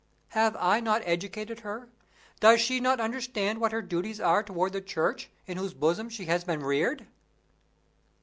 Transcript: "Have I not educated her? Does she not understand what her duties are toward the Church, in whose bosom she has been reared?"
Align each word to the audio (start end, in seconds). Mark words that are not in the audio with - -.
"Have 0.29 0.55
I 0.55 0.79
not 0.79 1.03
educated 1.05 1.59
her? 1.59 1.87
Does 2.39 2.59
she 2.59 2.79
not 2.79 2.99
understand 2.99 3.61
what 3.61 3.71
her 3.71 3.83
duties 3.83 4.19
are 4.19 4.41
toward 4.41 4.73
the 4.73 4.81
Church, 4.81 5.29
in 5.45 5.57
whose 5.59 5.75
bosom 5.75 6.09
she 6.09 6.25
has 6.25 6.43
been 6.43 6.63
reared?" 6.63 7.05